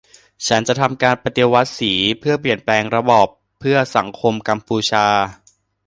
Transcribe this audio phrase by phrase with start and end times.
[0.47, 3.27] ฉันจะทำการปฏิวัติสีเพื่อเปลี่ยนแปลงระบอบ
[3.59, 5.05] เพื่อสังคมกัมพูชา